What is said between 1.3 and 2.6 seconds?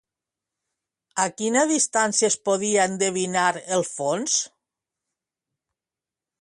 quina distància es